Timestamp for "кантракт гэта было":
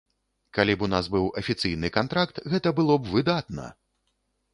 1.97-2.97